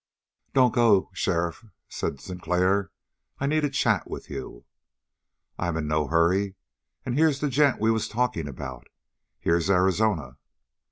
[0.55, 2.89] "Don't go sheriff," said Sinclair.
[3.37, 4.65] "I need a chat with you."
[5.59, 6.55] "I'm in no hurry.
[7.05, 8.87] And here's the gent we was talking about.
[9.39, 10.37] Here's Arizona!"